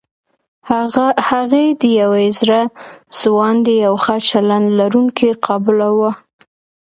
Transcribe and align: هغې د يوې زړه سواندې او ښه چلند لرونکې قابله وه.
هغې 1.33 1.65
د 1.81 1.83
يوې 2.01 2.27
زړه 2.39 2.61
سواندې 3.19 3.77
او 3.87 3.93
ښه 4.03 4.15
چلند 4.29 4.67
لرونکې 4.79 5.29
قابله 5.45 5.89
وه. 5.97 6.11